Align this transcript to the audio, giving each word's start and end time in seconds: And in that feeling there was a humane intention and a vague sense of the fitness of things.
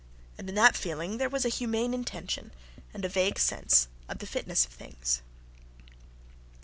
And 0.35 0.49
in 0.49 0.55
that 0.55 0.75
feeling 0.75 1.19
there 1.19 1.29
was 1.29 1.45
a 1.45 1.49
humane 1.49 1.93
intention 1.93 2.49
and 2.91 3.05
a 3.05 3.07
vague 3.07 3.37
sense 3.37 3.87
of 4.09 4.17
the 4.17 4.25
fitness 4.25 4.65
of 4.65 4.71
things. 4.71 5.21